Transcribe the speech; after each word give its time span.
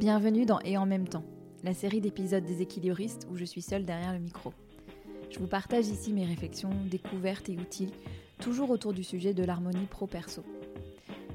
Bienvenue 0.00 0.46
dans 0.46 0.60
Et 0.60 0.78
en 0.78 0.86
même 0.86 1.06
temps, 1.06 1.26
la 1.62 1.74
série 1.74 2.00
d'épisodes 2.00 2.42
des 2.42 2.62
équilibristes 2.62 3.28
où 3.30 3.36
je 3.36 3.44
suis 3.44 3.60
seule 3.60 3.84
derrière 3.84 4.14
le 4.14 4.18
micro. 4.18 4.54
Je 5.30 5.38
vous 5.38 5.46
partage 5.46 5.88
ici 5.88 6.14
mes 6.14 6.24
réflexions, 6.24 6.70
découvertes 6.90 7.50
et 7.50 7.58
outils, 7.58 7.92
toujours 8.38 8.70
autour 8.70 8.94
du 8.94 9.04
sujet 9.04 9.34
de 9.34 9.44
l'harmonie 9.44 9.84
pro-perso. 9.84 10.42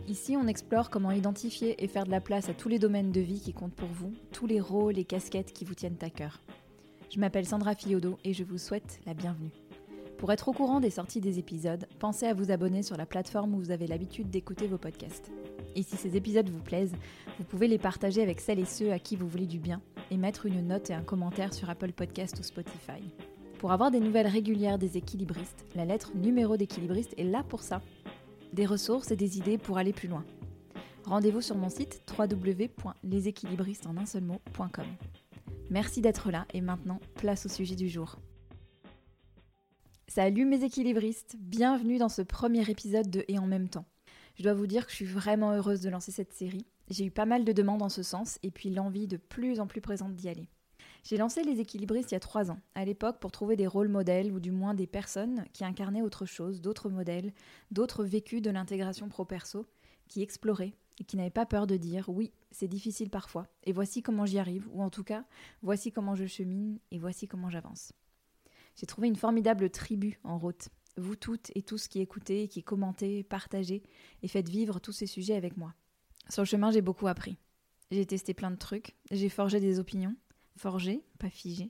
Ici, 0.08 0.36
on 0.36 0.48
explore 0.48 0.90
comment 0.90 1.12
identifier 1.12 1.84
et 1.84 1.88
faire 1.88 2.05
de 2.05 2.09
la 2.09 2.22
place 2.22 2.50
à 2.50 2.55
tous 2.55 2.68
les 2.68 2.80
domaines 2.80 3.12
de 3.12 3.22
vie 3.22 3.40
qui 3.40 3.54
comptent 3.54 3.76
pour 3.76 3.90
vous, 3.90 4.14
tous 4.32 4.48
les 4.48 4.59
rôles 4.59 4.98
et 4.98 5.05
casquettes 5.05 5.54
qui 5.54 5.63
vous 5.63 5.76
tiennent 5.76 6.00
à 6.02 6.09
cœur. 6.09 6.41
Je 7.13 7.20
m'appelle 7.20 7.45
Sandra 7.45 7.76
Fiodo 7.76 8.18
et 8.23 8.34
je 8.34 8.44
vous 8.44 8.58
souhaite 8.58 9.00
la 9.05 9.13
bienvenue. 9.13 9.52
Pour 10.18 10.32
être 10.32 10.48
au 10.48 10.54
courant 10.54 10.80
des 10.80 10.90
sorties 10.90 11.22
des 11.22 11.38
épisodes, 11.38 11.88
pensez 12.00 12.26
à 12.26 12.34
vous 12.34 12.50
abonner 12.50 12.82
sur 12.82 12.98
la 12.98 13.05
plateforme 13.05 13.54
où 13.54 13.59
vous 13.59 13.70
avez 13.70 13.86
l'habitude 13.86 14.32
d'écouter 14.32 14.66
vos 14.66 14.80
podcasts. 14.80 15.32
Et 15.76 15.84
si 15.84 15.98
ces 15.98 16.16
épisodes 16.16 16.50
vous 16.50 16.62
plaisent, 16.62 16.96
vous 17.38 17.44
pouvez 17.44 17.68
les 17.68 17.78
partager 17.78 18.22
avec 18.22 18.40
celles 18.40 18.60
et 18.60 18.66
ceux 18.66 18.92
à 18.92 19.00
qui 19.00 19.16
vous 19.16 19.28
voulez 19.28 19.46
du 19.46 19.60
bien 19.60 19.82
et 20.10 20.18
mettre 20.18 20.46
une 20.46 20.66
note 20.66 20.90
et 20.90 20.94
un 20.94 21.04
commentaire 21.04 21.54
sur 21.54 21.70
Apple 21.70 21.92
Podcast 21.92 22.40
ou 22.40 22.44
Spotify. 22.44 23.04
Pour 23.60 23.72
avoir 23.72 23.92
des 23.92 24.00
nouvelles 24.00 24.28
régulières 24.28 24.78
des 24.78 24.98
équilibristes, 24.98 25.66
la 25.76 25.86
lettre 25.86 26.12
numéro 26.16 26.58
d'équilibriste 26.58 27.14
est 27.18 27.24
là 27.24 27.44
pour 27.44 27.62
ça. 27.62 27.82
Des 28.54 28.66
ressources 28.66 29.12
et 29.12 29.16
des 29.16 29.38
idées 29.38 29.58
pour 29.58 29.78
aller 29.78 29.94
plus 29.94 30.08
loin. 30.08 30.24
Rendez-vous 31.06 31.42
sur 31.42 31.58
mon 31.58 31.70
site 31.70 32.02
www.leséquilibristes 32.18 33.86
en 33.86 33.98
un 33.98 34.06
seul 34.06 34.23
mot.com. 34.23 34.86
Merci 35.70 36.02
d'être 36.02 36.32
là 36.32 36.46
et 36.54 36.62
maintenant, 36.62 37.00
place 37.16 37.46
au 37.46 37.50
sujet 37.50 37.76
du 37.76 37.90
jour. 37.90 38.18
Salut 40.08 40.46
mes 40.46 40.64
équilibristes, 40.64 41.36
bienvenue 41.40 41.98
dans 41.98 42.10
ce 42.10 42.22
premier 42.22 42.70
épisode 42.70 43.10
de 43.10 43.26
Et 43.28 43.38
en 43.38 43.48
même 43.48 43.68
temps. 43.68 43.86
Je 44.35 44.44
dois 44.44 44.53
vous 44.53 44.67
dire 44.67 44.85
que 44.85 44.91
je 44.91 44.98
suis 44.98 45.05
vraiment 45.05 45.53
heureuse 45.53 45.81
de 45.81 45.89
lancer 45.89 46.11
cette 46.11 46.33
série. 46.33 46.66
J'ai 46.89 47.05
eu 47.05 47.11
pas 47.11 47.25
mal 47.25 47.45
de 47.45 47.53
demandes 47.53 47.81
en 47.81 47.89
ce 47.89 48.03
sens 48.03 48.38
et 48.44 48.52
puis 48.52 48.69
l'envie 48.69 49.08
de 49.08 49.17
plus 49.17 49.59
en 49.59 49.67
plus 49.67 49.81
présente 49.81 50.16
d'y 50.16 50.27
aller. 50.27 50.50
J'ai 51.03 51.17
lancé 51.17 51.44
les 51.44 51.59
équilibristes 51.59 52.11
il 52.11 52.16
y 52.16 52.17
a 52.17 52.19
trois 52.19 52.52
ans, 52.52 52.59
à 52.73 52.83
l'époque 52.83 53.19
pour 53.19 53.31
trouver 53.31 53.55
des 53.55 53.67
rôles 53.67 53.88
modèles 53.88 54.33
ou 54.33 54.39
du 54.39 54.52
moins 54.52 54.73
des 54.73 54.88
personnes 54.88 55.45
qui 55.53 55.64
incarnaient 55.64 56.02
autre 56.02 56.25
chose, 56.25 56.61
d'autres 56.61 56.89
modèles, 56.89 57.31
d'autres 57.72 58.03
vécus 58.03 58.42
de 58.42 58.50
l'intégration 58.50 59.08
pro-perso, 59.08 59.67
qui 60.08 60.22
exploraient 60.22 60.73
et 60.99 61.03
qui 61.03 61.16
n'avaient 61.16 61.30
pas 61.30 61.45
peur 61.45 61.67
de 61.67 61.77
dire 61.77 62.09
oui, 62.09 62.31
c'est 62.52 62.67
difficile 62.67 63.09
parfois, 63.09 63.47
et 63.64 63.72
voici 63.72 64.02
comment 64.02 64.25
j'y 64.25 64.39
arrive, 64.39 64.67
ou 64.73 64.81
en 64.81 64.89
tout 64.89 65.03
cas, 65.03 65.25
voici 65.61 65.92
comment 65.92 66.16
je 66.16 66.25
chemine 66.25 66.80
et 66.92 66.97
voici 66.97 67.27
comment 67.27 67.49
j'avance. 67.49 67.94
J'ai 68.75 68.88
trouvé 68.88 69.08
une 69.08 69.16
formidable 69.16 69.70
tribu 69.70 70.20
en 70.23 70.38
route, 70.38 70.70
vous 70.98 71.16
toutes 71.16 71.52
et 71.56 71.62
tous 71.62 71.88
qui 71.88 72.00
écoutez, 72.00 72.48
qui 72.48 72.64
commentez, 72.64 73.24
partagez 73.24 73.84
et 74.24 74.28
faites 74.28 74.50
vivre 74.50 74.80
tous 74.80 74.92
ces 74.92 75.08
sujets 75.08 75.36
avec 75.36 75.58
moi. 75.58 75.74
Sur 76.30 76.44
le 76.44 76.48
chemin, 76.48 76.72
j'ai 76.72 76.82
beaucoup 76.82 77.08
appris. 77.08 77.38
J'ai 77.92 78.06
testé 78.06 78.34
plein 78.34 78.52
de 78.52 78.56
trucs, 78.56 78.96
j'ai 79.12 79.30
forgé 79.30 79.60
des 79.60 79.80
opinions, 79.80 80.16
forgé, 80.58 81.04
pas 81.20 81.30
figé, 81.30 81.70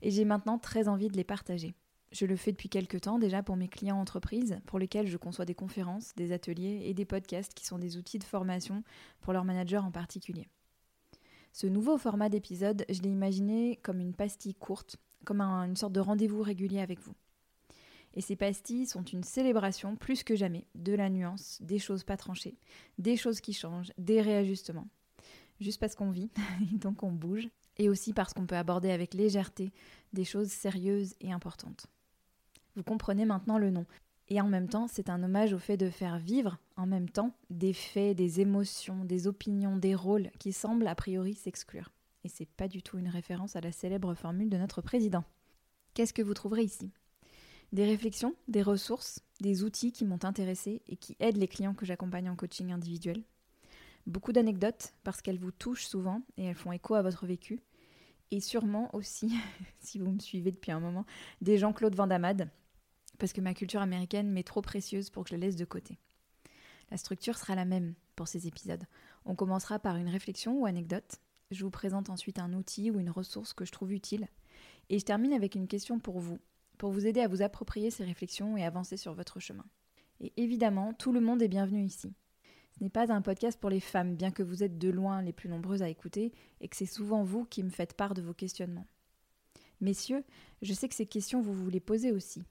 et 0.00 0.10
j'ai 0.10 0.24
maintenant 0.24 0.58
très 0.58 0.88
envie 0.88 1.08
de 1.08 1.16
les 1.16 1.24
partager. 1.24 1.74
Je 2.12 2.26
le 2.26 2.36
fais 2.36 2.52
depuis 2.52 2.68
quelques 2.68 3.02
temps 3.02 3.18
déjà 3.18 3.42
pour 3.42 3.56
mes 3.56 3.68
clients 3.68 4.00
entreprises, 4.00 4.60
pour 4.66 4.78
lesquels 4.78 5.08
je 5.08 5.16
conçois 5.16 5.44
des 5.44 5.54
conférences, 5.54 6.14
des 6.14 6.32
ateliers 6.32 6.82
et 6.84 6.94
des 6.94 7.04
podcasts 7.04 7.54
qui 7.54 7.66
sont 7.66 7.78
des 7.78 7.96
outils 7.96 8.20
de 8.20 8.24
formation 8.24 8.84
pour 9.20 9.32
leurs 9.32 9.44
managers 9.44 9.78
en 9.78 9.90
particulier. 9.90 10.48
Ce 11.52 11.66
nouveau 11.66 11.98
format 11.98 12.28
d'épisode, 12.28 12.84
je 12.88 13.02
l'ai 13.02 13.10
imaginé 13.10 13.76
comme 13.82 14.00
une 14.00 14.14
pastille 14.14 14.54
courte, 14.54 14.96
comme 15.24 15.40
une 15.40 15.76
sorte 15.76 15.92
de 15.92 16.00
rendez-vous 16.00 16.42
régulier 16.42 16.80
avec 16.80 17.00
vous. 17.00 17.14
Et 18.14 18.20
ces 18.20 18.36
pastilles 18.36 18.86
sont 18.86 19.02
une 19.02 19.24
célébration 19.24 19.96
plus 19.96 20.22
que 20.22 20.36
jamais 20.36 20.66
de 20.74 20.94
la 20.94 21.10
nuance, 21.10 21.58
des 21.60 21.78
choses 21.78 22.04
pas 22.04 22.16
tranchées, 22.16 22.56
des 22.98 23.16
choses 23.16 23.40
qui 23.40 23.52
changent, 23.52 23.92
des 23.98 24.20
réajustements. 24.20 24.88
Juste 25.60 25.80
parce 25.80 25.94
qu'on 25.94 26.10
vit, 26.10 26.30
donc 26.72 27.02
on 27.02 27.10
bouge, 27.10 27.48
et 27.76 27.88
aussi 27.88 28.12
parce 28.12 28.32
qu'on 28.32 28.46
peut 28.46 28.56
aborder 28.56 28.90
avec 28.90 29.14
légèreté 29.14 29.72
des 30.12 30.24
choses 30.24 30.48
sérieuses 30.48 31.14
et 31.20 31.32
importantes. 31.32 31.86
Vous 32.76 32.84
comprenez 32.84 33.24
maintenant 33.24 33.58
le 33.58 33.70
nom. 33.70 33.86
Et 34.28 34.40
en 34.40 34.48
même 34.48 34.68
temps, 34.68 34.88
c'est 34.88 35.10
un 35.10 35.22
hommage 35.22 35.52
au 35.52 35.58
fait 35.58 35.76
de 35.76 35.90
faire 35.90 36.18
vivre, 36.18 36.58
en 36.76 36.86
même 36.86 37.10
temps, 37.10 37.34
des 37.50 37.72
faits, 37.72 38.16
des 38.16 38.40
émotions, 38.40 39.04
des 39.04 39.26
opinions, 39.26 39.76
des 39.76 39.94
rôles 39.94 40.30
qui 40.38 40.52
semblent 40.52 40.86
a 40.86 40.94
priori 40.94 41.34
s'exclure. 41.34 41.90
Et 42.24 42.28
c'est 42.28 42.48
pas 42.48 42.68
du 42.68 42.82
tout 42.82 42.96
une 42.96 43.08
référence 43.08 43.54
à 43.54 43.60
la 43.60 43.70
célèbre 43.70 44.14
formule 44.14 44.48
de 44.48 44.56
notre 44.56 44.80
président. 44.80 45.24
Qu'est-ce 45.92 46.14
que 46.14 46.22
vous 46.22 46.32
trouverez 46.32 46.62
ici? 46.62 46.90
Des 47.72 47.84
réflexions, 47.84 48.34
des 48.48 48.62
ressources, 48.62 49.20
des 49.40 49.64
outils 49.64 49.92
qui 49.92 50.04
m'ont 50.04 50.24
intéressé 50.24 50.82
et 50.88 50.96
qui 50.96 51.16
aident 51.20 51.36
les 51.36 51.48
clients 51.48 51.74
que 51.74 51.86
j'accompagne 51.86 52.30
en 52.30 52.36
coaching 52.36 52.72
individuel. 52.72 53.22
Beaucoup 54.06 54.32
d'anecdotes 54.32 54.92
parce 55.02 55.22
qu'elles 55.22 55.38
vous 55.38 55.50
touchent 55.50 55.86
souvent 55.86 56.22
et 56.36 56.44
elles 56.44 56.54
font 56.54 56.72
écho 56.72 56.94
à 56.94 57.02
votre 57.02 57.26
vécu. 57.26 57.60
Et 58.30 58.40
sûrement 58.40 58.94
aussi, 58.94 59.32
si 59.80 59.98
vous 59.98 60.10
me 60.10 60.18
suivez 60.18 60.50
depuis 60.50 60.72
un 60.72 60.80
moment, 60.80 61.06
des 61.40 61.58
Jean-Claude 61.58 61.94
Vandamade, 61.94 62.50
parce 63.18 63.32
que 63.32 63.40
ma 63.40 63.54
culture 63.54 63.80
américaine 63.80 64.30
m'est 64.30 64.46
trop 64.46 64.62
précieuse 64.62 65.10
pour 65.10 65.24
que 65.24 65.30
je 65.30 65.34
la 65.34 65.40
laisse 65.40 65.56
de 65.56 65.64
côté. 65.64 65.98
La 66.90 66.96
structure 66.96 67.38
sera 67.38 67.54
la 67.54 67.64
même 67.64 67.94
pour 68.16 68.28
ces 68.28 68.46
épisodes. 68.46 68.84
On 69.24 69.34
commencera 69.34 69.78
par 69.78 69.96
une 69.96 70.08
réflexion 70.08 70.60
ou 70.60 70.66
anecdote. 70.66 71.20
Je 71.50 71.64
vous 71.64 71.70
présente 71.70 72.10
ensuite 72.10 72.38
un 72.38 72.52
outil 72.52 72.90
ou 72.90 72.98
une 72.98 73.10
ressource 73.10 73.52
que 73.52 73.64
je 73.64 73.72
trouve 73.72 73.92
utile. 73.92 74.28
Et 74.90 74.98
je 74.98 75.04
termine 75.04 75.32
avec 75.32 75.54
une 75.54 75.66
question 75.66 75.98
pour 75.98 76.20
vous, 76.20 76.38
pour 76.78 76.90
vous 76.90 77.06
aider 77.06 77.20
à 77.20 77.28
vous 77.28 77.42
approprier 77.42 77.90
ces 77.90 78.04
réflexions 78.04 78.56
et 78.56 78.64
avancer 78.64 78.96
sur 78.96 79.14
votre 79.14 79.40
chemin. 79.40 79.64
Et 80.20 80.32
évidemment, 80.36 80.92
tout 80.92 81.12
le 81.12 81.20
monde 81.20 81.42
est 81.42 81.48
bienvenu 81.48 81.82
ici. 81.82 82.12
Ce 82.76 82.82
n'est 82.82 82.90
pas 82.90 83.12
un 83.12 83.22
podcast 83.22 83.60
pour 83.60 83.70
les 83.70 83.80
femmes, 83.80 84.16
bien 84.16 84.30
que 84.30 84.42
vous 84.42 84.62
êtes 84.62 84.78
de 84.78 84.90
loin 84.90 85.22
les 85.22 85.32
plus 85.32 85.48
nombreuses 85.48 85.82
à 85.82 85.88
écouter 85.88 86.32
et 86.60 86.68
que 86.68 86.76
c'est 86.76 86.86
souvent 86.86 87.22
vous 87.22 87.44
qui 87.44 87.62
me 87.62 87.70
faites 87.70 87.94
part 87.94 88.14
de 88.14 88.22
vos 88.22 88.34
questionnements. 88.34 88.86
Messieurs, 89.80 90.24
je 90.62 90.72
sais 90.72 90.88
que 90.88 90.94
ces 90.94 91.06
questions 91.06 91.40
vous 91.40 91.54
vous 91.54 91.70
les 91.70 91.80
posez 91.80 92.10
aussi. 92.10 92.42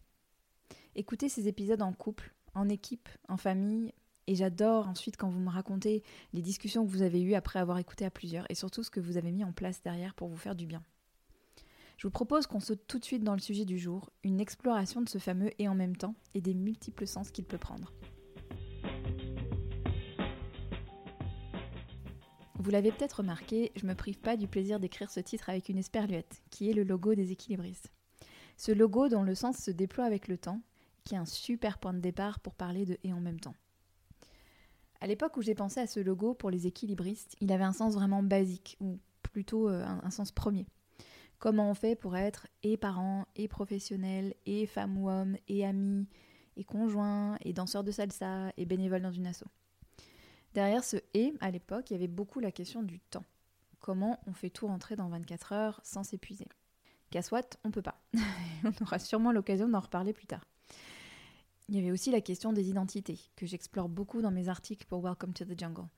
Écoutez 0.96 1.28
ces 1.30 1.48
épisodes 1.48 1.82
en 1.82 1.92
couple, 1.92 2.34
en 2.54 2.70
équipe, 2.70 3.10
en 3.28 3.38
famille, 3.38 3.94
et 4.28 4.36
j'adore 4.36 4.88
ensuite 4.88 5.18
quand 5.18 5.30
vous 5.30 5.40
me 5.40 5.50
racontez 5.50 6.04
les 6.32 6.42
discussions 6.42 6.86
que 6.86 6.92
vous 6.92 7.02
avez 7.02 7.22
eues 7.22 7.36
après 7.36 7.60
avoir 7.60 7.80
écouté 7.80 8.06
à 8.06 8.12
plusieurs 8.12 8.50
et 8.50 8.56
surtout 8.56 8.84
ce 8.84 8.92
que 8.92 9.00
vous 9.00 9.18
avez 9.18 9.32
mis 9.32 9.44
en 9.44 9.52
place 9.52 9.82
derrière 9.82 10.14
pour 10.14 10.30
vous 10.30 10.38
faire 10.38 10.56
du 10.56 10.66
bien. 10.66 10.84
Je 11.98 12.08
vous 12.08 12.12
propose 12.12 12.48
qu'on 12.48 12.60
saute 12.60 12.86
tout 12.88 13.00
de 13.00 13.06
suite 13.06 13.24
dans 13.24 13.34
le 13.34 13.40
sujet 13.40 13.66
du 13.66 13.78
jour, 13.78 14.10
une 14.24 14.40
exploration 14.40 15.02
de 15.02 15.10
ce 15.10 15.20
fameux 15.20 15.52
et 15.60 15.68
en 15.68 15.76
même 15.76 15.96
temps 15.96 16.16
et 16.34 16.42
des 16.42 16.54
multiples 16.54 17.08
sens 17.08 17.32
qu'il 17.32 17.46
peut 17.46 17.58
prendre. 17.58 17.94
Vous 22.56 22.72
l'avez 22.72 22.92
peut-être 22.92 23.18
remarqué, 23.18 23.72
je 23.76 23.86
me 23.86 23.94
prive 23.94 24.20
pas 24.20 24.38
du 24.38 24.48
plaisir 24.48 24.80
d'écrire 24.80 25.12
ce 25.12 25.20
titre 25.20 25.50
avec 25.50 25.68
une 25.68 25.78
esperluette, 25.78 26.42
qui 26.50 26.70
est 26.70 26.74
le 26.74 26.84
logo 26.84 27.14
des 27.14 27.32
équilibristes. 27.32 27.92
Ce 28.56 28.72
logo 28.72 29.10
dont 29.10 29.24
le 29.24 29.36
sens 29.36 29.58
se 29.58 29.72
déploie 29.72 30.06
avec 30.06 30.28
le 30.30 30.38
temps, 30.38 30.62
qui 31.04 31.16
est 31.16 31.18
un 31.18 31.26
super 31.26 31.78
point 31.78 31.94
de 31.94 32.00
départ 32.00 32.40
pour 32.40 32.56
parler 32.56 32.86
de 32.86 32.98
et 33.04 33.12
en 33.12 33.20
même 33.20 33.40
temps. 33.40 33.56
À 35.02 35.08
l'époque 35.08 35.36
où 35.36 35.42
j'ai 35.42 35.56
pensé 35.56 35.82
à 35.82 35.88
ce 35.88 36.00
logo 36.00 36.34
pour 36.34 36.50
les 36.50 36.66
équilibristes, 36.66 37.36
il 37.42 37.52
avait 37.52 37.66
un 37.66 37.74
sens 37.74 37.96
vraiment 37.96 38.24
basique, 38.24 38.78
ou 38.80 38.98
plutôt 39.22 39.68
euh, 39.68 39.86
un 39.86 40.10
sens 40.10 40.32
premier. 40.32 40.66
Comment 41.44 41.70
on 41.70 41.74
fait 41.74 41.98
pour 41.98 42.16
être 42.16 42.48
et 42.64 42.78
parent, 42.78 43.26
et 43.36 43.50
professionnel, 43.50 44.34
et 44.46 44.66
femme 44.66 44.98
ou 44.98 45.10
homme, 45.10 45.36
et 45.50 45.66
ami, 45.66 46.08
et 46.56 46.64
conjoint, 46.64 47.38
et 47.42 47.52
danseur 47.52 47.84
de 47.84 47.92
salsa, 47.92 48.54
et 48.56 48.64
bénévole 48.64 49.02
dans 49.02 49.12
une 49.12 49.28
asso. 49.28 49.44
Derrière 50.54 50.86
ce 50.86 50.96
et, 51.14 51.34
à 51.42 51.52
l'époque, 51.52 51.90
il 51.90 51.96
y 51.96 51.98
avait 51.98 52.08
beaucoup 52.08 52.40
la 52.40 52.54
question 52.54 52.82
du 52.82 53.02
temps. 53.02 53.26
Comment 53.82 54.22
on 54.26 54.32
fait 54.32 54.52
tout 54.52 54.68
rentrer 54.68 54.96
dans 54.96 55.10
24 55.10 55.52
heures 55.52 55.82
sans 55.84 56.04
s'épuiser? 56.04 56.48
Qu'à 57.10 57.22
soit, 57.22 57.60
on 57.66 57.72
peut 57.72 57.82
pas. 57.82 58.02
on 58.64 58.72
aura 58.82 58.98
sûrement 58.98 59.34
l'occasion 59.34 59.68
d'en 59.68 59.82
reparler 59.82 60.14
plus 60.14 60.28
tard. 60.28 60.46
Il 61.68 61.76
y 61.76 61.80
avait 61.80 61.92
aussi 61.92 62.10
la 62.10 62.22
question 62.22 62.54
des 62.54 62.70
identités, 62.70 63.20
que 63.36 63.46
j'explore 63.46 63.90
beaucoup 63.90 64.22
dans 64.22 64.32
mes 64.32 64.48
articles 64.48 64.86
pour 64.86 65.02
Welcome 65.04 65.34
to 65.34 65.44
the 65.44 65.60
Jungle. 65.60 65.90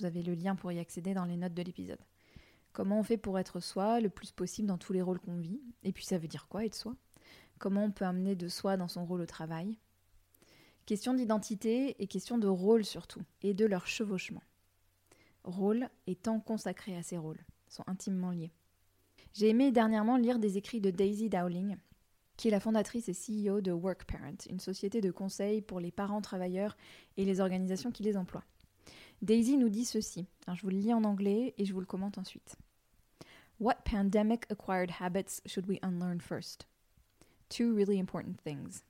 Vous 0.00 0.04
avez 0.04 0.24
le 0.24 0.34
lien 0.34 0.56
pour 0.56 0.72
y 0.72 0.80
accéder 0.80 1.14
dans 1.14 1.26
les 1.26 1.36
notes 1.36 1.54
de 1.54 1.62
l'épisode. 1.62 2.00
Comment 2.72 3.00
on 3.00 3.02
fait 3.02 3.16
pour 3.16 3.38
être 3.38 3.60
soi 3.60 4.00
le 4.00 4.08
plus 4.08 4.30
possible 4.30 4.68
dans 4.68 4.78
tous 4.78 4.92
les 4.92 5.02
rôles 5.02 5.18
qu'on 5.18 5.38
vit? 5.38 5.60
Et 5.82 5.92
puis 5.92 6.04
ça 6.04 6.18
veut 6.18 6.28
dire 6.28 6.46
quoi 6.48 6.64
être 6.64 6.74
soi? 6.74 6.94
Comment 7.58 7.84
on 7.84 7.90
peut 7.90 8.04
amener 8.04 8.36
de 8.36 8.48
soi 8.48 8.76
dans 8.76 8.88
son 8.88 9.04
rôle 9.04 9.20
au 9.20 9.26
travail? 9.26 9.78
Question 10.86 11.14
d'identité 11.14 12.00
et 12.02 12.06
question 12.06 12.38
de 12.38 12.48
rôle 12.48 12.84
surtout, 12.84 13.22
et 13.42 13.54
de 13.54 13.66
leur 13.66 13.86
chevauchement. 13.86 14.42
Rôle 15.44 15.88
et 16.06 16.14
temps 16.14 16.40
consacré 16.40 16.96
à 16.96 17.02
ces 17.02 17.18
rôles 17.18 17.44
sont 17.68 17.84
intimement 17.86 18.30
liés. 18.30 18.52
J'ai 19.32 19.48
aimé 19.48 19.72
dernièrement 19.72 20.16
lire 20.16 20.38
des 20.38 20.56
écrits 20.56 20.80
de 20.80 20.90
Daisy 20.90 21.28
Dowling, 21.28 21.76
qui 22.36 22.48
est 22.48 22.50
la 22.50 22.60
fondatrice 22.60 23.08
et 23.08 23.12
CEO 23.12 23.60
de 23.60 23.70
Work 23.70 24.04
Parent, 24.04 24.36
une 24.48 24.60
société 24.60 25.00
de 25.00 25.10
conseil 25.10 25.60
pour 25.60 25.78
les 25.78 25.92
parents 25.92 26.22
travailleurs 26.22 26.76
et 27.16 27.24
les 27.24 27.40
organisations 27.40 27.92
qui 27.92 28.02
les 28.02 28.16
emploient. 28.16 28.44
Daisy 29.22 29.58
nous 29.58 29.68
dit 29.68 29.84
ceci. 29.84 30.26
je 30.48 30.62
vous 30.62 30.70
le 30.70 30.78
lis 30.78 30.94
en 30.94 31.04
anglais 31.04 31.52
et 31.58 31.66
je 31.66 31.74
vous 31.74 31.80
le 31.80 31.86
commente 31.86 32.16
ensuite. 32.16 32.56
What 33.58 33.84
pandemic 33.84 34.46
acquired 34.48 34.92
habits 34.92 35.42
should 35.44 35.66
we 35.66 35.78
unlearn 35.82 36.20
first? 36.20 36.64
Two 37.50 37.74
really 37.74 37.98
important 37.98 38.40
things. 38.40 38.82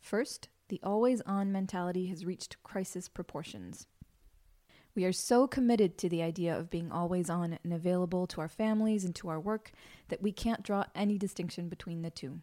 First, 0.00 0.48
the 0.68 0.80
always 0.82 1.20
on 1.26 1.52
mentality 1.52 2.06
has 2.06 2.24
reached 2.24 2.62
crisis 2.62 3.08
proportions. 3.10 3.86
We 4.94 5.04
are 5.04 5.12
so 5.12 5.46
committed 5.46 5.98
to 5.98 6.08
the 6.08 6.22
idea 6.22 6.58
of 6.58 6.70
being 6.70 6.90
always 6.90 7.28
on 7.28 7.58
and 7.62 7.74
available 7.74 8.26
to 8.28 8.40
our 8.40 8.48
families 8.48 9.04
and 9.04 9.14
to 9.16 9.28
our 9.28 9.38
work 9.38 9.72
that 10.08 10.22
we 10.22 10.32
can't 10.32 10.62
draw 10.62 10.84
any 10.94 11.18
distinction 11.18 11.68
between 11.68 12.00
the 12.00 12.10
two. 12.10 12.40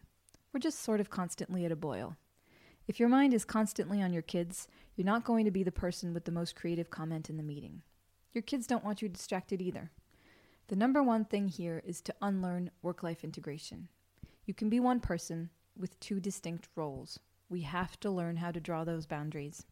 We're 0.52 0.60
just 0.60 0.80
sort 0.80 1.00
of 1.00 1.10
constantly 1.10 1.64
at 1.64 1.72
a 1.72 1.76
boil. 1.76 2.16
If 2.88 3.00
your 3.00 3.08
mind 3.08 3.34
is 3.34 3.44
constantly 3.44 4.00
on 4.00 4.12
your 4.12 4.22
kids, 4.22 4.68
you're 4.94 5.04
not 5.04 5.24
going 5.24 5.44
to 5.44 5.50
be 5.50 5.64
the 5.64 5.72
person 5.72 6.14
with 6.14 6.24
the 6.24 6.30
most 6.30 6.54
creative 6.54 6.88
comment 6.88 7.28
in 7.28 7.36
the 7.36 7.42
meeting. 7.42 7.82
Your 8.32 8.42
kids 8.42 8.66
don't 8.66 8.84
want 8.84 9.02
you 9.02 9.08
distracted 9.08 9.60
either. 9.60 9.90
The 10.68 10.76
number 10.76 11.02
one 11.02 11.24
thing 11.24 11.48
here 11.48 11.82
is 11.84 12.00
to 12.02 12.14
unlearn 12.22 12.70
work 12.82 13.02
life 13.02 13.24
integration. 13.24 13.88
You 14.44 14.54
can 14.54 14.68
be 14.68 14.78
one 14.78 15.00
person 15.00 15.50
with 15.76 15.98
two 15.98 16.20
distinct 16.20 16.68
roles. 16.76 17.18
We 17.48 17.62
have 17.62 17.98
to 18.00 18.10
learn 18.10 18.36
how 18.36 18.52
to 18.52 18.60
draw 18.60 18.84
those 18.84 19.06
boundaries. 19.06 19.66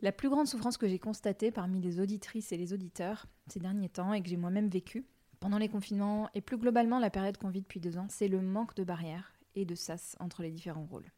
La 0.00 0.12
plus 0.12 0.30
grande 0.30 0.48
souffrance 0.48 0.78
que 0.78 0.88
j'ai 0.88 0.98
constatée 0.98 1.50
parmi 1.50 1.82
les 1.82 2.00
auditrices 2.00 2.52
et 2.52 2.56
les 2.56 2.72
auditeurs 2.72 3.26
ces 3.48 3.60
derniers 3.60 3.90
temps 3.90 4.14
et 4.14 4.22
que 4.22 4.28
j'ai 4.28 4.36
moi-même 4.36 4.68
vécu 4.68 5.04
pendant 5.40 5.58
les 5.58 5.68
confinements 5.68 6.30
et 6.34 6.40
plus 6.40 6.56
globalement 6.56 6.98
la 6.98 7.10
période 7.10 7.36
qu'on 7.36 7.50
vit 7.50 7.60
depuis 7.60 7.80
deux 7.80 7.98
ans, 7.98 8.06
c'est 8.08 8.28
le 8.28 8.40
manque 8.40 8.74
de 8.74 8.84
barrières 8.84 9.34
et 9.54 9.64
de 9.64 9.74
sas 9.74 10.16
entre 10.18 10.42
les 10.42 10.50
différents 10.50 10.86
rôles. 10.86 11.10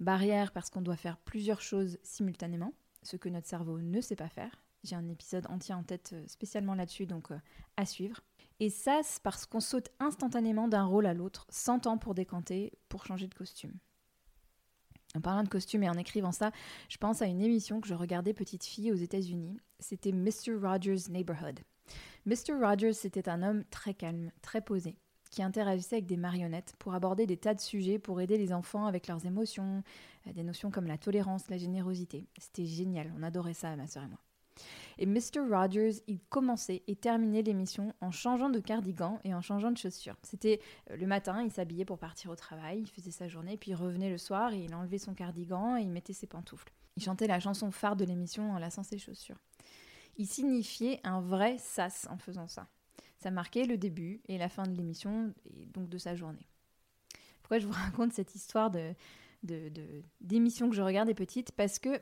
Barrière 0.00 0.52
parce 0.52 0.70
qu'on 0.70 0.82
doit 0.82 0.96
faire 0.96 1.16
plusieurs 1.18 1.60
choses 1.60 1.98
simultanément, 2.02 2.72
ce 3.02 3.16
que 3.16 3.28
notre 3.28 3.46
cerveau 3.46 3.80
ne 3.80 4.00
sait 4.00 4.16
pas 4.16 4.28
faire. 4.28 4.62
J'ai 4.84 4.96
un 4.96 5.08
épisode 5.08 5.46
entier 5.48 5.74
en 5.74 5.82
tête 5.82 6.10
euh, 6.12 6.24
spécialement 6.28 6.74
là-dessus, 6.74 7.06
donc 7.06 7.30
euh, 7.32 7.38
à 7.76 7.86
suivre. 7.86 8.20
Et 8.60 8.70
sas 8.70 9.18
parce 9.22 9.46
qu'on 9.46 9.60
saute 9.60 9.90
instantanément 9.98 10.68
d'un 10.68 10.84
rôle 10.84 11.06
à 11.06 11.14
l'autre, 11.14 11.46
sans 11.50 11.78
temps 11.78 11.98
pour 11.98 12.14
décanter, 12.14 12.72
pour 12.88 13.04
changer 13.04 13.26
de 13.26 13.34
costume. 13.34 13.74
En 15.16 15.20
parlant 15.20 15.42
de 15.42 15.48
costume 15.48 15.82
et 15.82 15.88
en 15.88 15.96
écrivant 15.96 16.32
ça, 16.32 16.52
je 16.88 16.98
pense 16.98 17.22
à 17.22 17.26
une 17.26 17.40
émission 17.40 17.80
que 17.80 17.88
je 17.88 17.94
regardais 17.94 18.34
petite 18.34 18.64
fille 18.64 18.92
aux 18.92 18.96
États-Unis. 18.96 19.58
C'était 19.80 20.12
Mr. 20.12 20.56
Rogers' 20.60 21.10
Neighborhood. 21.10 21.60
Mr. 22.26 22.54
Rogers, 22.60 22.92
c'était 22.92 23.28
un 23.28 23.42
homme 23.42 23.64
très 23.70 23.94
calme, 23.94 24.30
très 24.42 24.60
posé, 24.60 24.96
qui 25.36 25.42
interagissait 25.42 25.96
avec 25.96 26.06
des 26.06 26.16
marionnettes 26.16 26.74
pour 26.78 26.94
aborder 26.94 27.26
des 27.26 27.36
tas 27.36 27.52
de 27.52 27.60
sujets 27.60 27.98
pour 27.98 28.22
aider 28.22 28.38
les 28.38 28.54
enfants 28.54 28.86
avec 28.86 29.06
leurs 29.06 29.26
émotions, 29.26 29.82
euh, 30.26 30.32
des 30.32 30.42
notions 30.42 30.70
comme 30.70 30.86
la 30.86 30.96
tolérance, 30.96 31.50
la 31.50 31.58
générosité. 31.58 32.26
C'était 32.38 32.64
génial, 32.64 33.12
on 33.18 33.22
adorait 33.22 33.52
ça, 33.52 33.76
ma 33.76 33.86
soeur 33.86 34.04
et 34.04 34.08
moi. 34.08 34.18
Et 34.96 35.04
Mr. 35.04 35.40
Rogers, 35.50 36.02
il 36.06 36.20
commençait 36.30 36.82
et 36.86 36.96
terminait 36.96 37.42
l'émission 37.42 37.92
en 38.00 38.10
changeant 38.10 38.48
de 38.48 38.60
cardigan 38.60 39.20
et 39.24 39.34
en 39.34 39.42
changeant 39.42 39.70
de 39.70 39.76
chaussures. 39.76 40.16
C'était 40.22 40.58
euh, 40.90 40.96
le 40.96 41.06
matin, 41.06 41.42
il 41.42 41.50
s'habillait 41.50 41.84
pour 41.84 41.98
partir 41.98 42.30
au 42.30 42.36
travail, 42.36 42.80
il 42.80 42.88
faisait 42.88 43.10
sa 43.10 43.28
journée, 43.28 43.58
puis 43.58 43.72
il 43.72 43.74
revenait 43.74 44.08
le 44.08 44.16
soir 44.16 44.54
et 44.54 44.64
il 44.64 44.74
enlevait 44.74 44.96
son 44.96 45.12
cardigan 45.12 45.76
et 45.76 45.82
il 45.82 45.90
mettait 45.90 46.14
ses 46.14 46.26
pantoufles. 46.26 46.72
Il 46.96 47.02
chantait 47.02 47.26
la 47.26 47.40
chanson 47.40 47.70
phare 47.70 47.96
de 47.96 48.06
l'émission 48.06 48.52
en 48.52 48.58
lassant 48.58 48.84
ses 48.84 48.96
chaussures. 48.96 49.36
Il 50.16 50.26
signifiait 50.26 50.98
un 51.04 51.20
vrai 51.20 51.58
sas 51.58 52.08
en 52.10 52.16
faisant 52.16 52.48
ça. 52.48 52.66
Ça 53.18 53.30
marquait 53.30 53.64
le 53.64 53.78
début 53.78 54.20
et 54.28 54.38
la 54.38 54.48
fin 54.48 54.64
de 54.64 54.76
l'émission 54.76 55.32
et 55.44 55.66
donc 55.66 55.88
de 55.88 55.98
sa 55.98 56.14
journée. 56.14 56.46
Pourquoi 57.42 57.58
je 57.58 57.66
vous 57.66 57.72
raconte 57.84 58.12
cette 58.12 58.34
histoire 58.34 58.70
de, 58.70 58.94
d'émission 60.20 60.68
que 60.68 60.76
je 60.76 60.82
regardais 60.82 61.14
petite 61.14 61.52
Parce 61.52 61.78
que 61.78 62.00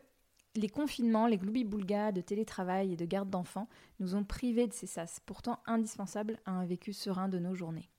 les 0.56 0.68
confinements, 0.68 1.26
les 1.26 1.38
gloubi-boulgas 1.38 2.12
de 2.12 2.20
télétravail 2.20 2.92
et 2.92 2.96
de 2.96 3.04
garde 3.04 3.30
d'enfants 3.30 3.68
nous 3.98 4.14
ont 4.14 4.24
privés 4.24 4.68
de 4.68 4.72
ces 4.72 4.86
sas, 4.86 5.20
pourtant 5.26 5.60
indispensables 5.66 6.38
à 6.46 6.52
un 6.52 6.64
vécu 6.64 6.92
serein 6.92 7.28
de 7.28 7.38
nos 7.38 7.54
journées. 7.54 7.90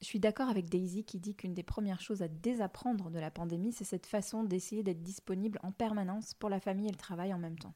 Je 0.00 0.06
suis 0.06 0.20
d'accord 0.20 0.48
avec 0.48 0.70
Daisy 0.70 1.04
qui 1.04 1.18
dit 1.18 1.34
qu'une 1.34 1.52
des 1.52 1.62
premières 1.62 2.00
choses 2.00 2.22
à 2.22 2.28
désapprendre 2.28 3.10
de 3.10 3.18
la 3.18 3.30
pandémie, 3.30 3.72
c'est 3.72 3.84
cette 3.84 4.06
façon 4.06 4.44
d'essayer 4.44 4.82
d'être 4.82 5.02
disponible 5.02 5.58
en 5.62 5.72
permanence 5.72 6.32
pour 6.32 6.48
la 6.48 6.60
famille 6.60 6.88
et 6.88 6.92
le 6.92 6.96
travail 6.96 7.34
en 7.34 7.38
même 7.38 7.58
temps. 7.58 7.74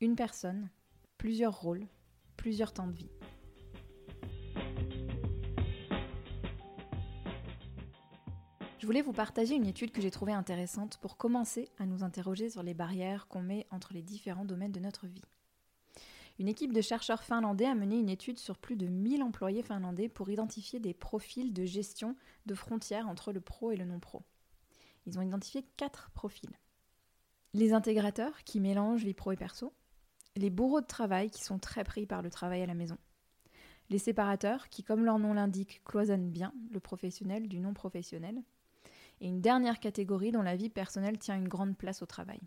Une 0.00 0.16
personne, 0.16 0.70
plusieurs 1.18 1.60
rôles, 1.60 1.86
plusieurs 2.36 2.72
temps 2.72 2.88
de 2.88 2.94
vie. 2.94 3.10
Je 8.80 8.86
voulais 8.86 9.02
vous 9.02 9.12
partager 9.12 9.56
une 9.56 9.66
étude 9.66 9.92
que 9.92 10.00
j'ai 10.00 10.10
trouvée 10.10 10.32
intéressante 10.32 10.96
pour 11.02 11.18
commencer 11.18 11.68
à 11.76 11.84
nous 11.84 12.02
interroger 12.02 12.48
sur 12.48 12.62
les 12.62 12.72
barrières 12.72 13.28
qu'on 13.28 13.42
met 13.42 13.66
entre 13.70 13.92
les 13.92 14.00
différents 14.00 14.46
domaines 14.46 14.72
de 14.72 14.80
notre 14.80 15.06
vie. 15.06 15.20
Une 16.38 16.48
équipe 16.48 16.72
de 16.72 16.80
chercheurs 16.80 17.22
finlandais 17.22 17.66
a 17.66 17.74
mené 17.74 17.98
une 17.98 18.08
étude 18.08 18.38
sur 18.38 18.56
plus 18.56 18.76
de 18.76 18.86
1000 18.86 19.22
employés 19.22 19.62
finlandais 19.62 20.08
pour 20.08 20.30
identifier 20.30 20.80
des 20.80 20.94
profils 20.94 21.52
de 21.52 21.66
gestion 21.66 22.16
de 22.46 22.54
frontières 22.54 23.06
entre 23.06 23.34
le 23.34 23.42
pro 23.42 23.70
et 23.70 23.76
le 23.76 23.84
non 23.84 24.00
pro. 24.00 24.22
Ils 25.04 25.18
ont 25.18 25.22
identifié 25.22 25.62
quatre 25.76 26.10
profils. 26.12 26.58
Les 27.52 27.74
intégrateurs 27.74 28.44
qui 28.44 28.60
mélangent 28.60 29.04
vie 29.04 29.12
pro 29.12 29.32
et 29.32 29.36
perso, 29.36 29.74
les 30.36 30.48
bourreaux 30.48 30.80
de 30.80 30.86
travail 30.86 31.30
qui 31.30 31.44
sont 31.44 31.58
très 31.58 31.84
pris 31.84 32.06
par 32.06 32.22
le 32.22 32.30
travail 32.30 32.62
à 32.62 32.66
la 32.66 32.72
maison, 32.72 32.96
les 33.90 33.98
séparateurs 33.98 34.70
qui, 34.70 34.84
comme 34.84 35.04
leur 35.04 35.18
nom 35.18 35.34
l'indique, 35.34 35.82
cloisonnent 35.84 36.30
bien 36.30 36.54
le 36.70 36.80
professionnel 36.80 37.46
du 37.46 37.60
non 37.60 37.74
professionnel, 37.74 38.42
et 39.20 39.28
une 39.28 39.40
dernière 39.40 39.80
catégorie 39.80 40.32
dont 40.32 40.42
la 40.42 40.56
vie 40.56 40.70
personnelle 40.70 41.18
tient 41.18 41.36
une 41.36 41.48
grande 41.48 41.76
place 41.76 42.02
au 42.02 42.06
travail. 42.06 42.40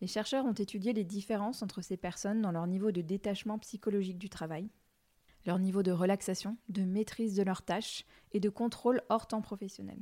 Les 0.00 0.06
chercheurs 0.06 0.46
ont 0.46 0.52
étudié 0.52 0.92
les 0.92 1.04
différences 1.04 1.62
entre 1.62 1.82
ces 1.82 1.96
personnes 1.96 2.40
dans 2.40 2.52
leur 2.52 2.66
niveau 2.66 2.90
de 2.90 3.02
détachement 3.02 3.58
psychologique 3.58 4.18
du 4.18 4.30
travail, 4.30 4.68
leur 5.46 5.58
niveau 5.58 5.82
de 5.82 5.92
relaxation, 5.92 6.56
de 6.68 6.82
maîtrise 6.82 7.36
de 7.36 7.42
leurs 7.42 7.62
tâches 7.62 8.04
et 8.32 8.40
de 8.40 8.48
contrôle 8.48 9.02
hors 9.08 9.26
temps 9.26 9.42
professionnel. 9.42 9.98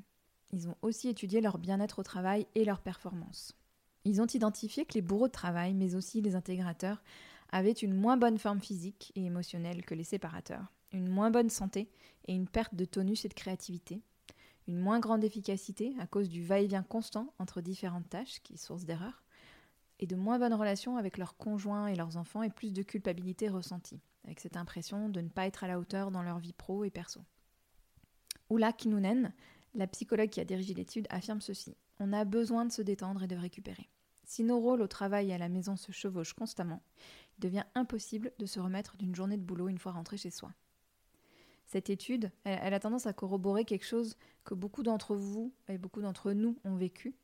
Ils 0.53 0.69
ont 0.69 0.77
aussi 0.83 1.09
étudié 1.09 1.41
leur 1.41 1.59
bien-être 1.59 1.99
au 1.99 2.03
travail 2.03 2.47
et 2.55 2.65
leur 2.65 2.81
performance. 2.81 3.57
Ils 4.05 4.23
ont 4.23 4.27
identifié 4.27 4.85
que 4.85 4.95
les 4.95 5.03
bourreaux 5.03 5.27
de 5.27 5.33
travail, 5.33 5.75
mais 5.75 5.95
aussi 5.95 6.23
les 6.23 6.35
intégrateurs, 6.35 7.03
avaient 7.51 7.73
une 7.73 7.95
moins 7.95 8.17
bonne 8.17 8.39
forme 8.39 8.61
physique 8.61 9.13
et 9.17 9.25
émotionnelle 9.25 9.85
que 9.85 9.95
les 9.95 10.05
séparateurs, 10.05 10.73
une 10.93 11.09
moins 11.09 11.31
bonne 11.31 11.51
santé 11.51 11.91
et 12.27 12.35
une 12.35 12.49
perte 12.49 12.75
de 12.75 12.85
tonus 12.85 13.25
et 13.25 13.29
de 13.29 13.35
créativité, 13.35 14.03
une 14.69 14.79
moins 14.79 15.01
grande 15.01 15.25
efficacité 15.25 15.95
à 15.99 16.07
cause 16.07 16.29
du 16.29 16.45
va-et-vient 16.45 16.83
constant 16.83 17.33
entre 17.39 17.63
différentes 17.63 18.09
tâches, 18.09 18.41
qui 18.43 18.55
est 18.55 18.59
source 18.59 18.85
d'erreur, 18.85 19.25
et 19.99 20.07
de 20.07 20.15
moins 20.15 20.39
bonnes 20.39 20.55
relations 20.55 20.99
avec 20.99 21.17
leurs 21.17 21.39
conjoints 21.39 21.89
et 21.89 21.97
leurs 21.97 22.19
enfants 22.19 22.43
et 22.43 22.51
plus 22.51 22.73
de 22.73 22.83
culpabilité 22.83 23.49
ressentie, 23.49 24.01
avec 24.25 24.41
cette 24.41 24.59
impression 24.59 25.09
de 25.09 25.23
ne 25.23 25.31
pas 25.31 25.47
être 25.47 25.65
à 25.65 25.69
la 25.69 25.79
hauteur 25.79 26.11
dans 26.11 26.23
leur 26.23 26.39
vie 26.39 26.53
pro 26.53 26.85
et 26.85 26.91
perso. 26.91 27.23
Oula 28.51 28.73
Kinnunen, 28.73 29.33
la 29.75 29.87
psychologue 29.87 30.29
qui 30.29 30.41
a 30.41 30.45
dirigé 30.45 30.75
l'étude, 30.75 31.07
affirme 31.09 31.41
ceci. 31.41 31.75
On 31.99 32.13
a 32.13 32.27
besoin 32.27 32.67
de 32.67 32.73
se 32.73 32.83
détendre 32.83 33.23
et 33.23 33.27
de 33.27 33.37
récupérer. 33.37 33.89
Si 34.25 34.45
nos 34.45 34.61
rôles 34.61 34.83
au 34.83 34.87
travail 34.87 35.31
et 35.31 35.35
à 35.35 35.39
la 35.39 35.49
maison 35.49 35.77
se 35.77 35.93
chevauchent 35.93 36.35
constamment, 36.35 36.83
il 37.39 37.41
devient 37.41 37.65
impossible 37.75 38.33
de 38.39 38.45
se 38.45 38.61
remettre 38.61 38.99
d'une 38.99 39.15
journée 39.15 39.39
de 39.39 39.43
boulot 39.43 39.69
une 39.69 39.79
fois 39.79 39.93
rentré 39.93 40.19
chez 40.19 40.31
soi 40.31 40.53
cette 41.69 41.91
étude, 41.91 42.31
elle, 42.45 42.73
a 42.73 42.81
tendance 42.81 43.07
à 43.07 43.13
corroborer 43.13 43.67
quelque 43.67 43.85
chose 43.85 44.17
que 44.45 44.55
beaucoup 44.55 44.83
d'entre 44.83 45.15
vous 45.15 45.53
et 45.69 45.77
beaucoup 45.77 46.01
d'entre 46.01 46.33
nous 46.33 46.57
ont 46.65 46.77
vécu, 46.77 47.15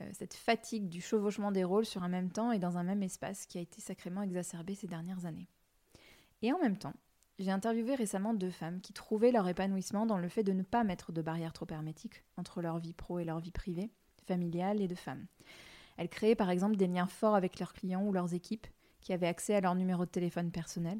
euh, 0.00 0.10
cette 0.12 0.34
fatigue 0.34 0.88
du 0.88 1.00
chevauchement 1.00 1.52
des 1.52 1.62
rôles 1.62 1.86
sur 1.86 2.02
un 2.02 2.08
même 2.08 2.30
temps 2.30 2.50
et 2.50 2.58
dans 2.58 2.78
un 2.78 2.82
même 2.82 3.04
espace 3.04 3.46
qui 3.46 3.58
a 3.58 3.60
été 3.60 3.80
sacrément 3.80 4.22
exacerbée 4.22 4.74
ces 4.74 4.88
dernières 4.88 5.24
années. 5.24 5.46
Et 6.42 6.52
en 6.52 6.58
même 6.58 6.76
temps, 6.76 6.94
j'ai 7.38 7.52
interviewé 7.52 7.94
récemment 7.94 8.34
deux 8.34 8.50
femmes 8.50 8.80
qui 8.80 8.92
trouvaient 8.92 9.30
leur 9.30 9.46
épanouissement 9.46 10.04
dans 10.04 10.18
le 10.18 10.28
fait 10.28 10.42
de 10.42 10.52
ne 10.52 10.64
pas 10.64 10.82
mettre 10.82 11.12
de 11.12 11.22
barrières 11.22 11.52
trop 11.52 11.66
hermétiques 11.70 12.24
entre 12.36 12.60
leur 12.60 12.78
vie 12.78 12.94
pro 12.94 13.20
et 13.20 13.24
leur 13.24 13.38
vie 13.38 13.52
privée, 13.52 13.92
familiale 14.26 14.80
et 14.80 14.88
de 14.88 14.96
femme. 14.96 15.26
Elles 15.96 16.08
créaient 16.08 16.34
par 16.34 16.50
exemple 16.50 16.76
des 16.76 16.88
liens 16.88 17.06
forts 17.06 17.36
avec 17.36 17.60
leurs 17.60 17.72
clients 17.72 18.04
ou 18.04 18.12
leurs 18.12 18.34
équipes 18.34 18.66
qui 19.00 19.12
avaient 19.12 19.28
accès 19.28 19.54
à 19.54 19.60
leur 19.60 19.76
numéro 19.76 20.04
de 20.04 20.10
téléphone 20.10 20.50
personnel. 20.50 20.98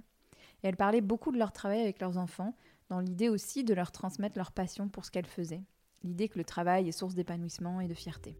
Et 0.62 0.68
elles 0.68 0.76
parlaient 0.76 1.00
beaucoup 1.00 1.32
de 1.32 1.38
leur 1.38 1.52
travail 1.52 1.80
avec 1.80 2.00
leurs 2.00 2.18
enfants, 2.18 2.54
dans 2.92 3.00
l'idée 3.00 3.30
aussi 3.30 3.64
de 3.64 3.72
leur 3.72 3.90
transmettre 3.90 4.36
leur 4.36 4.52
passion 4.52 4.90
pour 4.90 5.06
ce 5.06 5.10
qu'elles 5.10 5.24
faisaient, 5.24 5.64
l'idée 6.02 6.28
que 6.28 6.36
le 6.36 6.44
travail 6.44 6.90
est 6.90 6.92
source 6.92 7.14
d'épanouissement 7.14 7.80
et 7.80 7.88
de 7.88 7.94
fierté. 7.94 8.36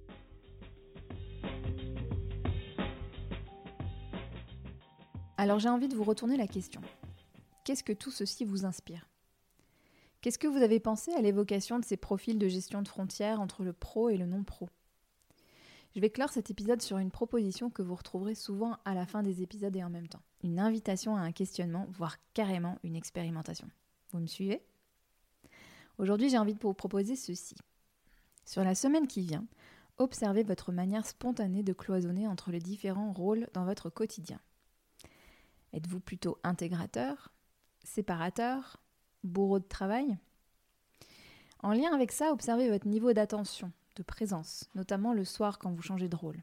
Alors 5.39 5.59
j'ai 5.59 5.71
envie 5.71 5.89
de 5.89 5.97
vous 5.97 6.05
retourner 6.05 6.37
la 6.37 6.47
question. 6.47 6.83
Qu'est-ce 7.65 7.83
que 7.83 7.95
tout 7.95 8.11
ceci 8.11 8.45
vous 8.45 8.67
inspire? 8.67 9.09
Qu'est-ce 10.21 10.39
que 10.39 10.49
vous 10.49 10.63
avez 10.63 10.81
pensé 10.81 11.15
à 11.15 11.23
l'évocation 11.23 11.79
de 11.79 11.85
ces 11.87 11.97
profils 11.97 12.39
de 12.39 12.49
gestion 12.49 12.83
de 12.83 12.89
frontières 12.89 13.41
entre 13.41 13.65
le 13.65 13.73
pro 13.73 14.11
et 14.11 14.19
le 14.19 14.27
non 14.27 14.45
pro 14.45 14.69
Je 15.95 16.01
vais 16.01 16.11
clore 16.11 16.29
cet 16.29 16.51
épisode 16.51 16.83
sur 16.83 16.99
une 16.99 17.11
proposition 17.11 17.71
que 17.71 17.81
vous 17.81 17.95
retrouverez 17.95 18.35
souvent 18.35 18.77
à 18.85 18.93
la 18.93 19.07
fin 19.07 19.23
des 19.23 19.41
épisodes 19.41 19.75
et 19.75 19.83
en 19.83 19.89
même 19.89 20.09
temps. 20.09 20.23
Une 20.43 20.61
invitation 20.61 21.17
à 21.17 21.21
un 21.21 21.33
questionnement, 21.33 21.87
voire 21.89 22.19
carrément 22.35 22.77
une 22.83 22.97
expérimentation. 22.97 23.71
Vous 24.13 24.21
me 24.21 24.27
suivez? 24.27 24.63
Aujourd'hui, 25.99 26.29
j'ai 26.29 26.39
envie 26.39 26.55
de 26.55 26.61
vous 26.61 26.75
proposer 26.75 27.17
ceci. 27.17 27.57
Sur 28.45 28.63
la 28.63 28.75
semaine 28.75 29.07
qui 29.07 29.23
vient, 29.23 29.47
observez 29.99 30.43
votre 30.43 30.73
manière 30.73 31.07
spontanée 31.07 31.63
de 31.63 31.73
cloisonner 31.73 32.27
entre 32.27 32.51
les 32.51 32.59
différents 32.59 33.13
rôles 33.13 33.49
dans 33.55 33.65
votre 33.65 33.89
quotidien. 33.89 34.41
Êtes-vous 35.73 36.01
plutôt 36.01 36.39
intégrateur, 36.43 37.33
séparateur, 37.85 38.83
bourreau 39.25 39.59
de 39.59 39.69
travail? 39.69 40.19
En 41.61 41.73
lien 41.73 41.95
avec 41.95 42.13
ça, 42.13 42.33
observez 42.33 42.69
votre 42.69 42.89
niveau 42.89 43.13
d'attention, 43.13 43.73
de 43.97 44.03
présence, 44.03 44.69
notamment 44.75 45.15
le 45.15 45.25
soir 45.25 45.59
quand 45.59 45.73
vous 45.73 45.83
changez 45.83 46.09
de 46.09 46.17
rôle. 46.17 46.43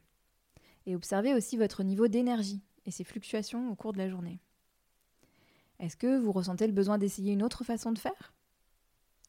Et 0.86 0.96
observez 0.96 1.34
aussi 1.34 1.56
votre 1.56 1.84
niveau 1.84 2.08
d'énergie 2.08 2.62
et 2.86 2.90
ses 2.90 3.04
fluctuations 3.04 3.70
au 3.70 3.76
cours 3.76 3.92
de 3.92 3.98
la 3.98 4.08
journée. 4.08 4.40
Est-ce 5.80 5.96
que 5.96 6.18
vous 6.18 6.30
ressentez 6.30 6.66
le 6.66 6.74
besoin 6.74 6.98
d'essayer 6.98 7.32
une 7.32 7.42
autre 7.42 7.64
façon 7.64 7.90
de 7.90 7.98
faire? 7.98 8.34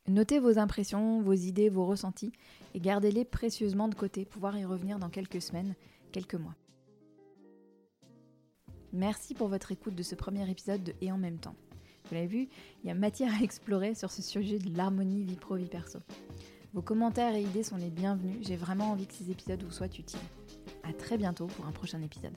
Notez 0.07 0.37
vos 0.37 0.59
impressions, 0.59 1.21
vos 1.21 1.33
idées, 1.33 1.69
vos 1.69 1.85
ressentis 1.85 2.33
et 2.73 2.81
gardez-les 2.81 3.23
précieusement 3.23 3.87
de 3.87 3.95
côté, 3.95 4.25
pouvoir 4.25 4.57
y 4.57 4.65
revenir 4.65 4.99
dans 4.99 5.09
quelques 5.09 5.41
semaines, 5.41 5.75
quelques 6.11 6.35
mois. 6.35 6.55
Merci 8.91 9.33
pour 9.33 9.47
votre 9.47 9.71
écoute 9.71 9.95
de 9.95 10.03
ce 10.03 10.15
premier 10.15 10.49
épisode 10.51 10.83
de 10.83 10.93
Et 10.99 11.11
en 11.11 11.17
même 11.17 11.37
temps. 11.37 11.55
Vous 12.09 12.15
l'avez 12.15 12.27
vu, 12.27 12.49
il 12.83 12.87
y 12.87 12.91
a 12.91 12.95
matière 12.95 13.33
à 13.33 13.41
explorer 13.43 13.95
sur 13.95 14.11
ce 14.11 14.21
sujet 14.21 14.59
de 14.59 14.75
l'harmonie 14.75 15.23
vie 15.23 15.37
pro 15.37 15.55
vie 15.55 15.69
perso. 15.69 15.99
Vos 16.73 16.81
commentaires 16.81 17.35
et 17.35 17.43
idées 17.43 17.63
sont 17.63 17.77
les 17.77 17.89
bienvenus, 17.89 18.39
j'ai 18.41 18.57
vraiment 18.57 18.91
envie 18.91 19.07
que 19.07 19.13
ces 19.13 19.31
épisodes 19.31 19.63
vous 19.63 19.71
soient 19.71 19.87
utiles. 19.87 20.19
A 20.83 20.91
très 20.91 21.17
bientôt 21.17 21.47
pour 21.47 21.65
un 21.65 21.71
prochain 21.71 22.01
épisode. 22.01 22.35